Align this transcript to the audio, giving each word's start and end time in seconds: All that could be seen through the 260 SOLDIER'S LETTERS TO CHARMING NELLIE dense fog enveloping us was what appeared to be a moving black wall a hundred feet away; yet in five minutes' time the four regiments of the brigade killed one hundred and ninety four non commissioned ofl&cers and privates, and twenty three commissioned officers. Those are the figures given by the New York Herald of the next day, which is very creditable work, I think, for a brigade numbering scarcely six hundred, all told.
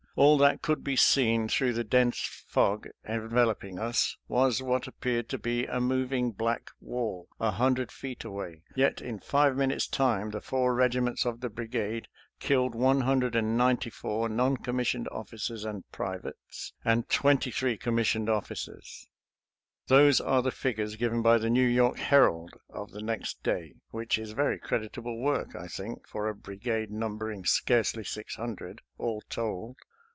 All 0.17 0.37
that 0.39 0.61
could 0.61 0.83
be 0.83 0.97
seen 0.97 1.47
through 1.47 1.71
the 1.71 1.85
260 1.85 2.43
SOLDIER'S 2.51 2.51
LETTERS 2.51 2.51
TO 2.51 3.07
CHARMING 3.07 3.29
NELLIE 3.29 3.29
dense 3.31 3.31
fog 3.31 3.31
enveloping 3.31 3.79
us 3.79 4.17
was 4.27 4.61
what 4.61 4.85
appeared 4.87 5.29
to 5.29 5.37
be 5.37 5.65
a 5.65 5.79
moving 5.79 6.31
black 6.33 6.69
wall 6.81 7.29
a 7.39 7.51
hundred 7.51 7.93
feet 7.93 8.25
away; 8.25 8.61
yet 8.75 9.01
in 9.01 9.19
five 9.19 9.55
minutes' 9.55 9.87
time 9.87 10.31
the 10.31 10.41
four 10.41 10.75
regiments 10.75 11.25
of 11.25 11.39
the 11.39 11.49
brigade 11.49 12.09
killed 12.41 12.75
one 12.75 12.99
hundred 13.01 13.37
and 13.37 13.55
ninety 13.57 13.89
four 13.89 14.27
non 14.27 14.57
commissioned 14.57 15.07
ofl&cers 15.13 15.63
and 15.67 15.89
privates, 15.93 16.73
and 16.83 17.07
twenty 17.07 17.49
three 17.49 17.77
commissioned 17.77 18.29
officers. 18.29 19.07
Those 19.87 20.19
are 20.19 20.41
the 20.41 20.51
figures 20.51 20.97
given 20.97 21.21
by 21.21 21.37
the 21.37 21.49
New 21.49 21.65
York 21.67 21.97
Herald 21.97 22.51
of 22.69 22.91
the 22.91 23.01
next 23.01 23.41
day, 23.43 23.75
which 23.91 24.17
is 24.17 24.33
very 24.33 24.59
creditable 24.59 25.17
work, 25.21 25.55
I 25.55 25.67
think, 25.69 26.05
for 26.05 26.27
a 26.27 26.35
brigade 26.35 26.91
numbering 26.91 27.45
scarcely 27.45 28.03
six 28.03 28.35
hundred, 28.35 28.81
all 28.97 29.21
told. 29.29 29.77